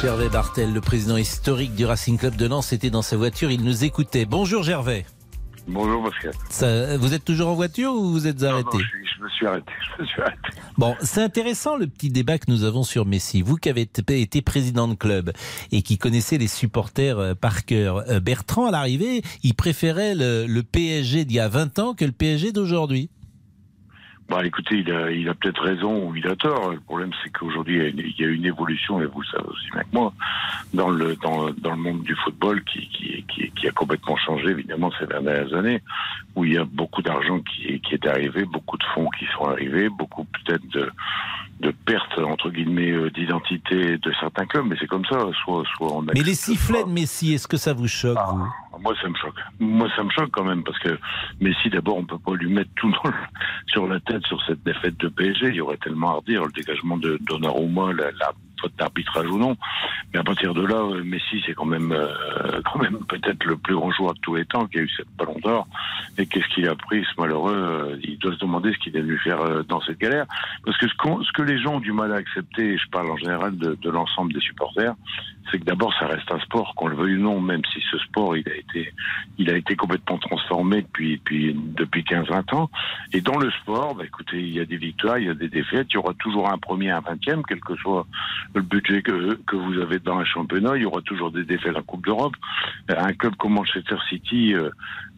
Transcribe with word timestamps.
Gervais 0.00 0.28
Bartel, 0.28 0.72
le 0.72 0.80
président 0.80 1.16
historique 1.16 1.74
du 1.74 1.84
Racing 1.84 2.18
Club 2.18 2.36
de 2.36 2.46
Lens, 2.46 2.72
était 2.72 2.88
dans 2.88 3.02
sa 3.02 3.16
voiture, 3.16 3.50
il 3.50 3.64
nous 3.64 3.82
écoutait. 3.82 4.26
Bonjour 4.26 4.62
Gervais. 4.62 5.04
Bonjour 5.66 6.04
Pascal. 6.04 6.32
Ça, 6.50 6.96
vous 6.96 7.14
êtes 7.14 7.24
toujours 7.24 7.48
en 7.48 7.54
voiture 7.54 7.92
ou 7.92 8.12
vous 8.12 8.28
êtes 8.28 8.44
arrêté 8.44 8.68
non, 8.72 8.78
non, 8.78 8.84
je, 8.84 9.18
je, 9.18 9.24
me 9.24 9.28
suis 9.28 9.46
arrêté. 9.46 9.72
Je 9.96 10.02
me 10.02 10.06
suis 10.06 10.22
arrêté. 10.22 10.38
Bon, 10.76 10.94
c'est 11.00 11.20
intéressant 11.20 11.76
le 11.76 11.88
petit 11.88 12.10
débat 12.10 12.38
que 12.38 12.48
nous 12.48 12.62
avons 12.62 12.84
sur 12.84 13.06
Messi. 13.06 13.42
Vous 13.42 13.56
qui 13.56 13.68
avez 13.70 13.88
été 14.08 14.40
président 14.40 14.86
de 14.86 14.94
club 14.94 15.32
et 15.72 15.82
qui 15.82 15.98
connaissez 15.98 16.38
les 16.38 16.46
supporters 16.46 17.18
euh, 17.18 17.34
par 17.34 17.64
cœur, 17.64 18.04
euh, 18.08 18.20
Bertrand 18.20 18.66
à 18.66 18.70
l'arrivée, 18.70 19.22
il 19.42 19.54
préférait 19.54 20.14
le, 20.14 20.46
le 20.46 20.62
PSG 20.62 21.24
d'il 21.24 21.38
y 21.38 21.40
a 21.40 21.48
20 21.48 21.80
ans 21.80 21.94
que 21.94 22.04
le 22.04 22.12
PSG 22.12 22.52
d'aujourd'hui. 22.52 23.10
Bah, 24.28 24.44
écoutez, 24.44 24.76
il 24.76 24.92
a, 24.92 25.10
il 25.10 25.26
a 25.26 25.34
peut-être 25.34 25.62
raison 25.62 26.04
ou 26.06 26.14
il 26.14 26.26
a 26.26 26.36
tort. 26.36 26.72
Le 26.72 26.80
problème, 26.80 27.10
c'est 27.22 27.30
qu'aujourd'hui, 27.30 27.94
il 27.96 28.20
y 28.20 28.24
a 28.24 28.28
une 28.28 28.44
évolution, 28.44 29.00
et 29.00 29.06
vous 29.06 29.22
le 29.22 29.26
savez 29.26 29.48
aussi 29.48 29.70
bien 29.72 29.82
que 29.82 29.94
moi, 29.94 30.12
dans 30.74 30.90
le, 30.90 31.16
dans, 31.16 31.50
dans 31.52 31.70
le 31.70 31.76
monde 31.78 32.02
du 32.02 32.14
football 32.14 32.62
qui, 32.64 32.86
qui, 32.88 33.24
qui, 33.26 33.50
qui, 33.52 33.68
a 33.68 33.70
complètement 33.70 34.16
changé, 34.16 34.50
évidemment, 34.50 34.90
ces 35.00 35.06
dernières 35.06 35.54
années, 35.54 35.82
où 36.36 36.44
il 36.44 36.52
y 36.52 36.58
a 36.58 36.64
beaucoup 36.64 37.00
d'argent 37.00 37.40
qui, 37.40 37.80
qui 37.80 37.94
est 37.94 38.06
arrivé, 38.06 38.44
beaucoup 38.44 38.76
de 38.76 38.84
fonds 38.94 39.08
qui 39.18 39.24
sont 39.34 39.44
arrivés, 39.44 39.88
beaucoup 39.88 40.24
peut-être 40.24 40.68
de, 40.68 40.90
de 41.60 41.70
perte, 41.70 42.18
entre 42.18 42.50
guillemets, 42.50 42.90
euh, 42.90 43.10
d'identité 43.10 43.96
de 43.96 44.12
certains 44.20 44.44
clubs, 44.44 44.66
mais 44.66 44.76
c'est 44.78 44.86
comme 44.86 45.06
ça. 45.06 45.18
Soit, 45.42 45.64
soit 45.76 45.92
on 45.92 46.02
mais 46.02 46.20
les 46.20 46.34
sifflets 46.34 46.84
de 46.84 46.90
Messi, 46.90 47.32
est-ce 47.32 47.48
que 47.48 47.56
ça 47.56 47.72
vous 47.72 47.88
choque, 47.88 48.18
ah, 48.20 48.30
vous? 48.32 48.46
Moi, 48.82 48.94
ça 49.00 49.08
me 49.08 49.14
choque. 49.14 49.38
Moi, 49.58 49.88
ça 49.96 50.02
me 50.02 50.10
choque 50.10 50.30
quand 50.30 50.44
même, 50.44 50.62
parce 50.62 50.78
que 50.78 50.98
Messi, 51.40 51.70
d'abord, 51.70 51.98
on 51.98 52.04
peut 52.04 52.18
pas 52.18 52.34
lui 52.34 52.52
mettre 52.52 52.70
tout 52.76 52.90
dans 52.90 53.10
le, 53.10 53.16
sur 53.66 53.86
la 53.86 54.00
tête 54.00 54.24
sur 54.26 54.42
cette 54.46 54.62
défaite 54.62 54.96
de 54.98 55.08
PSG. 55.08 55.48
Il 55.48 55.54
y 55.54 55.60
aurait 55.60 55.76
tellement 55.78 56.10
à 56.10 56.14
redire, 56.14 56.44
le 56.44 56.52
dégagement 56.52 56.96
de 56.96 57.18
Donnarumma, 57.22 57.92
la, 57.92 58.10
la 58.12 58.32
faute 58.60 58.72
d'arbitrage 58.78 59.26
ou 59.26 59.38
non. 59.38 59.56
Mais 60.12 60.20
à 60.20 60.24
partir 60.24 60.54
de 60.54 60.64
là, 60.64 60.82
Messi, 61.04 61.42
c'est 61.46 61.54
quand 61.54 61.66
même, 61.66 61.92
euh, 61.92 62.60
quand 62.64 62.80
même 62.80 62.98
peut-être 63.06 63.44
le 63.44 63.56
plus 63.56 63.74
grand 63.74 63.90
joueur 63.92 64.14
de 64.14 64.20
tous 64.20 64.34
les 64.34 64.44
temps 64.44 64.66
qui 64.66 64.78
a 64.78 64.82
eu 64.82 64.90
cette 64.96 65.10
ballon 65.16 65.38
d'or. 65.42 65.66
Et 66.16 66.26
qu'est-ce 66.26 66.48
qu'il 66.54 66.68
a 66.68 66.74
pris, 66.74 67.04
ce 67.04 67.20
malheureux 67.20 67.54
euh, 67.54 67.96
Il 68.02 68.18
doit 68.18 68.34
se 68.34 68.38
demander 68.38 68.72
ce 68.72 68.78
qu'il 68.78 68.96
a 68.96 69.02
dû 69.02 69.18
faire 69.18 69.40
euh, 69.40 69.62
dans 69.62 69.80
cette 69.82 69.98
galère. 69.98 70.26
Parce 70.64 70.76
que 70.78 70.88
ce, 70.88 70.94
qu 70.94 71.24
ce, 71.24 71.32
que 71.32 71.42
les 71.42 71.60
gens 71.60 71.74
ont 71.74 71.80
du 71.80 71.92
mal 71.92 72.12
à 72.12 72.16
accepter, 72.16 72.74
et 72.74 72.78
je 72.78 72.88
parle 72.90 73.10
en 73.10 73.16
général 73.16 73.56
de, 73.56 73.76
de 73.80 73.90
l'ensemble 73.90 74.32
des 74.32 74.40
supporters, 74.40 74.94
c'est 75.50 75.58
que 75.58 75.64
d'abord, 75.64 75.92
ça 75.98 76.06
reste 76.06 76.30
un 76.30 76.40
sport, 76.40 76.74
qu'on 76.74 76.88
le 76.88 76.96
veuille 76.96 77.16
ou 77.16 77.22
non, 77.22 77.40
même 77.40 77.62
si 77.72 77.80
ce 77.90 77.98
sport, 77.98 78.36
il 78.36 78.48
a 78.48 78.54
été, 78.54 78.92
il 79.38 79.50
a 79.50 79.56
été 79.56 79.76
complètement 79.76 80.18
transformé 80.18 80.82
depuis, 80.82 81.16
depuis, 81.16 81.54
depuis 81.54 82.02
15-20 82.02 82.54
ans. 82.54 82.70
Et 83.12 83.20
dans 83.20 83.38
le 83.38 83.50
sport, 83.50 83.94
bah, 83.94 84.04
écoutez, 84.04 84.38
il 84.38 84.52
y 84.52 84.60
a 84.60 84.64
des 84.64 84.76
victoires, 84.76 85.18
il 85.18 85.26
y 85.26 85.30
a 85.30 85.34
des 85.34 85.48
défaites, 85.48 85.86
il 85.90 85.94
y 85.94 85.96
aura 85.96 86.14
toujours 86.14 86.50
un 86.50 86.58
premier, 86.58 86.90
un 86.90 87.00
vingtième, 87.00 87.42
quel 87.46 87.60
que 87.60 87.76
soit 87.76 88.06
le 88.54 88.62
budget 88.62 89.02
que, 89.02 89.34
que 89.46 89.56
vous 89.56 89.80
avez 89.80 89.98
dans 89.98 90.18
un 90.18 90.24
championnat, 90.24 90.76
il 90.76 90.82
y 90.82 90.84
aura 90.84 91.02
toujours 91.02 91.30
des 91.30 91.44
défaites 91.44 91.76
en 91.76 91.82
Coupe 91.82 92.04
d'Europe. 92.04 92.34
Un 92.88 93.12
club 93.12 93.34
comme 93.36 93.54
Manchester 93.54 93.96
City, 94.08 94.54
euh, 94.54 94.70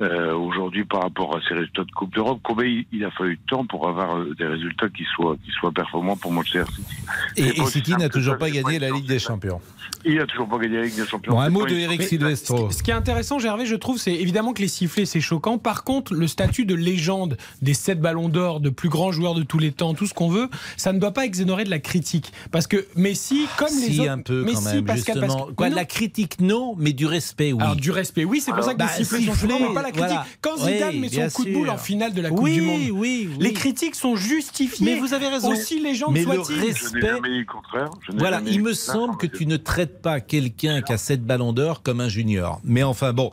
euh, 0.03 0.35
aujourd'hui, 0.35 0.85
par 0.85 1.03
rapport 1.03 1.37
à 1.37 1.41
ses 1.49 1.55
résultats 1.55 1.85
de 1.85 1.91
Coupe 1.93 2.15
d'Europe, 2.15 2.41
combien 2.43 2.67
il, 2.67 2.87
il, 2.93 3.05
a 3.05 3.11
fallu 3.11 3.37
de 3.37 3.43
temps 3.49 3.65
pour 3.67 3.89
avoir 3.89 4.17
euh, 4.17 4.35
des 4.39 4.47
résultats 4.47 4.89
qui 4.89 5.05
soient, 5.15 5.37
qui 5.45 5.51
soient 5.53 5.73
performants 5.73 6.17
pour 6.17 6.33
Manchester 6.33 6.65
City 6.73 6.97
Et, 7.37 7.61
et 7.61 7.67
City 7.67 7.93
n'a 7.93 8.09
toujours 8.09 8.39
pas 8.39 8.51
gagné 8.51 8.79
la 8.79 8.91
Ligue 8.91 9.07
des 9.07 9.19
Champions. 9.19 9.61
Il 10.05 10.17
n'a 10.17 10.27
toujours 10.27 10.49
pas 10.49 10.59
gagné 10.59 10.77
la 10.79 10.83
Ligue 10.85 10.97
des 10.97 11.07
Champions. 11.07 11.33
Bon, 11.33 11.41
un 11.41 11.51
mot 11.51 11.67
de 11.67 11.75
Eric 11.75 12.03
Silvestro. 12.03 12.71
Ce 12.71 12.83
qui 12.83 12.91
est 12.91 12.95
intéressant, 12.95 13.39
Gervais, 13.39 13.67
je 13.67 13.77
trouve, 13.77 13.99
c'est 13.99 14.15
évidemment 14.15 14.53
que 14.53 14.63
les 14.63 14.69
sifflets, 14.69 15.07
c'est 15.07 15.21
choquant. 15.21 15.59
Par 15.59 15.85
contre, 15.85 16.15
le 16.15 16.27
statut 16.27 16.65
de 16.65 16.75
légende 16.75 17.37
des 17.63 17.75
sept 17.75 18.01
ballons 18.01 18.29
d'or, 18.29 18.61
de 18.61 18.71
plus 18.71 18.89
grands 18.89 19.13
joueurs 19.13 19.35
de 19.35 19.43
tous 19.43 19.59
les 19.59 19.73
temps, 19.73 19.95
tout 19.95 20.07
ce 20.07 20.15
qu'on 20.15 20.31
veut, 20.31 20.49
ça 20.77 20.93
ne 20.93 20.99
doit 20.99 21.13
pas 21.13 21.25
exonérer 21.25 21.65
de 21.65 21.71
la 21.71 21.79
critique. 21.79 22.33
Parce 22.51 22.67
que 22.67 22.87
Messi, 22.97 23.20
comme 23.57 23.69
si, 23.69 23.91
les 23.91 24.01
autres. 24.01 24.11
un 24.11 24.19
peu 24.19 24.45
Messi, 24.45 24.55
quand 24.57 24.73
même, 24.73 24.85
Pascal, 24.85 25.15
justement. 25.17 25.37
Pascal, 25.39 25.55
Quoi, 25.55 25.69
la 25.71 25.85
critique, 25.85 26.41
non, 26.41 26.75
mais 26.79 26.93
du 26.93 27.07
respect, 27.07 27.53
oui. 27.53 27.63
Alors, 27.63 27.77
du 27.77 27.91
respect, 27.91 28.25
oui, 28.25 28.41
c'est 28.45 28.53
pour 28.53 28.63
ça 28.65 28.73
que 28.75 28.79
bah, 28.79 28.87
les 28.99 29.05
sifflets 29.05 29.25
sont 29.33 29.47
mais 29.47 29.75
pas 29.75 29.83
la 29.83 29.91
critique. 29.91 30.09
voilà. 30.09 30.27
Quand 30.41 30.57
Zidane 30.59 30.89
Oui, 30.93 30.99
met 31.01 31.09
son 31.09 31.29
coup 31.31 31.45
de 31.45 31.51
sûr. 31.51 31.59
boule 31.59 31.71
en 31.71 31.79
finale 31.79 32.13
de 32.15 32.21
la 32.21 32.29
Coupe 32.31 32.41
oui, 32.41 32.55
du 32.55 32.63
Monde, 32.63 32.81
oui, 32.93 33.29
oui. 33.31 33.37
les 33.41 33.50
critiques 33.61 33.95
sont 33.95 34.17
justifiées. 34.17 34.95
Mais 34.95 34.99
vous 34.99 35.13
avez 35.15 35.29
raison. 35.29 35.51
Aussi 35.51 35.81
légende 35.81 36.13
Mais 36.13 36.25
le 36.25 36.41
respect. 36.41 37.01
jamais 37.01 37.45
contraire. 37.45 37.91
Voilà, 38.17 38.41
il 38.47 38.63
me 38.63 38.73
semble 38.73 39.17
que 39.17 39.27
tu 39.27 39.47
ne 39.47 39.57
traites 39.57 40.01
pas 40.01 40.21
quelqu'un 40.21 40.83
qui 40.83 40.93
a 40.93 40.99
sept 40.99 41.23
ballons 41.23 41.53
d'or 41.53 41.83
comme 41.83 42.01
un 42.01 42.09
junior. 42.09 42.61
Mais 42.65 42.83
enfin, 42.83 43.13
bon. 43.13 43.31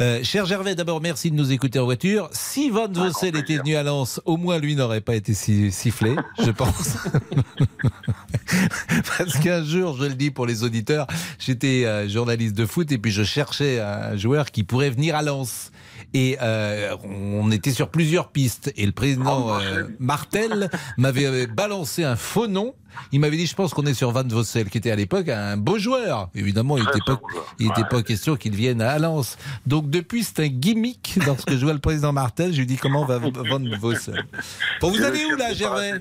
Euh, 0.00 0.20
cher 0.22 0.44
Gervais, 0.44 0.74
d'abord, 0.74 1.00
merci 1.00 1.30
de 1.30 1.36
nous 1.36 1.52
écouter 1.52 1.78
en 1.78 1.84
voiture. 1.84 2.28
Si 2.32 2.68
Van 2.68 2.88
Vossel 2.88 3.34
était 3.36 3.56
venu 3.56 3.76
à 3.76 3.82
Lens, 3.82 4.20
au 4.26 4.36
moins 4.36 4.58
lui 4.58 4.76
n'aurait 4.76 5.00
pas 5.00 5.14
été 5.14 5.32
si, 5.32 5.72
sifflé, 5.72 6.14
je 6.44 6.50
pense. 6.50 6.98
Parce 9.18 9.38
qu'un 9.38 9.64
jour, 9.64 9.96
je 9.96 10.04
le 10.04 10.14
dis 10.14 10.30
pour 10.30 10.46
les 10.46 10.64
auditeurs, 10.64 11.06
j'étais 11.38 11.86
euh, 11.86 12.08
journaliste 12.08 12.54
de 12.54 12.66
foot 12.66 12.92
et 12.92 12.98
puis 12.98 13.10
je 13.10 13.22
cherchais 13.22 13.80
un 13.80 14.16
joueur 14.16 14.50
qui 14.50 14.64
pourrait 14.64 14.90
venir 14.90 15.16
à 15.16 15.22
Lens. 15.22 15.70
Et 16.14 16.38
euh, 16.40 16.96
on 17.04 17.50
était 17.50 17.72
sur 17.72 17.88
plusieurs 17.88 18.28
pistes. 18.28 18.72
Et 18.76 18.86
le 18.86 18.92
président 18.92 19.54
euh, 19.54 19.65
Martel 19.98 20.70
m'avait 20.96 21.46
balancé 21.46 22.04
un 22.04 22.16
faux 22.16 22.46
nom. 22.46 22.74
Il 23.12 23.20
m'avait 23.20 23.36
dit, 23.36 23.46
je 23.46 23.54
pense 23.54 23.74
qu'on 23.74 23.84
est 23.84 23.94
sur 23.94 24.10
Van 24.10 24.26
Vossel, 24.26 24.70
qui 24.70 24.78
était 24.78 24.90
à 24.90 24.96
l'époque 24.96 25.28
un 25.28 25.56
beau 25.58 25.78
joueur. 25.78 26.30
Évidemment, 26.34 26.78
il 26.78 26.84
n'était 26.84 27.00
pas, 27.06 27.20
il 27.58 27.66
était 27.66 27.84
pas 27.84 28.02
question 28.02 28.36
qu'il 28.36 28.54
vienne 28.54 28.80
à 28.80 28.98
Lens. 28.98 29.36
Donc 29.66 29.90
depuis, 29.90 30.24
c'est 30.24 30.40
un 30.40 30.48
gimmick. 30.48 31.18
Lorsque 31.26 31.50
je 31.50 31.62
vois 31.62 31.74
le 31.74 31.78
président 31.78 32.12
Martel, 32.12 32.52
je 32.52 32.58
lui 32.58 32.66
dis 32.66 32.76
comment 32.76 33.04
va 33.04 33.18
Van 33.18 33.60
Vossel? 33.78 34.24
Bon, 34.80 34.90
vous 34.90 35.02
allez 35.02 35.24
où 35.26 35.36
là, 35.36 35.52
Gervais? 35.52 36.00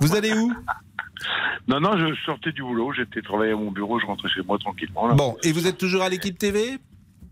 Vous 0.00 0.14
allez 0.14 0.34
où? 0.34 0.52
Non, 1.68 1.80
non, 1.80 1.96
je 1.98 2.14
sortais 2.24 2.52
du 2.52 2.62
boulot, 2.62 2.92
j'étais 2.92 3.22
travailler 3.22 3.52
à 3.52 3.56
mon 3.56 3.70
bureau, 3.70 4.00
je 4.00 4.06
rentrais 4.06 4.28
chez 4.28 4.42
moi 4.42 4.58
tranquillement. 4.58 5.06
Là. 5.06 5.14
Bon, 5.14 5.36
et 5.42 5.52
vous 5.52 5.66
êtes 5.66 5.78
toujours 5.78 6.02
à 6.02 6.08
l'équipe 6.08 6.36
TV 6.38 6.78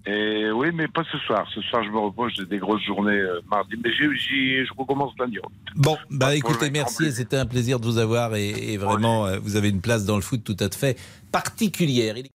Et 0.08 0.50
oui, 0.50 0.68
mais 0.72 0.88
pas 0.88 1.02
ce 1.12 1.18
soir. 1.18 1.46
Ce 1.54 1.60
soir, 1.60 1.84
je 1.84 1.90
me 1.90 1.98
repose, 1.98 2.32
j'ai 2.34 2.46
des 2.46 2.56
grosses 2.56 2.82
journées 2.82 3.12
euh, 3.12 3.40
mardi. 3.50 3.74
Mais 3.84 3.92
je 3.92 4.72
recommence 4.78 5.12
lundi. 5.18 5.36
Bon, 5.76 5.98
bah 6.10 6.34
écoutez, 6.34 6.70
merci, 6.70 7.12
c'était 7.12 7.36
un 7.36 7.44
plaisir 7.44 7.78
de 7.78 7.84
vous 7.84 7.98
avoir 7.98 8.34
et, 8.34 8.72
et 8.72 8.78
vraiment, 8.78 9.26
euh, 9.26 9.38
vous 9.42 9.56
avez 9.56 9.68
une 9.68 9.82
place 9.82 10.06
dans 10.06 10.16
le 10.16 10.22
foot 10.22 10.42
tout 10.42 10.56
à 10.60 10.70
fait 10.74 10.96
particulière. 11.30 12.16